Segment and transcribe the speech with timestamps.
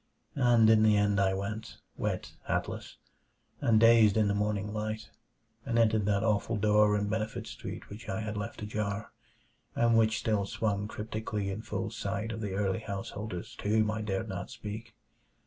[0.41, 2.97] And in the end I went, wet, hatless,
[3.59, 5.11] and dazed in the morning light,
[5.63, 9.11] and entered that awful door in Benefit Street which I had left ajar,
[9.75, 14.01] and which still swung cryptically in full sight of the early householders to whom I
[14.01, 14.95] dared not speak.